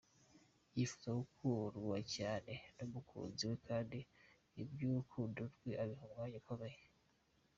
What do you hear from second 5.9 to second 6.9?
umwanya ukomeye.